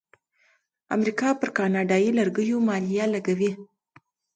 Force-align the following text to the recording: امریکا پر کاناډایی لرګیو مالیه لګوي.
امریکا 0.95 1.29
پر 1.39 1.49
کاناډایی 1.57 2.09
لرګیو 2.19 2.57
مالیه 2.67 3.05
لګوي. 3.15 3.51